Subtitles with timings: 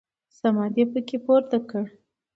[0.37, 1.85] صمد يې په کې پورته کړ.